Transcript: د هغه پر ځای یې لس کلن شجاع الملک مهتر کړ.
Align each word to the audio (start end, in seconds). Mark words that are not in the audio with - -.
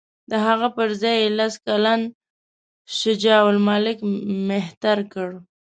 د 0.29 0.31
هغه 0.45 0.67
پر 0.75 0.89
ځای 1.01 1.17
یې 1.23 1.29
لس 1.37 1.53
کلن 1.65 2.01
شجاع 2.99 3.43
الملک 3.53 3.97
مهتر 4.49 4.97
کړ. 5.13 5.29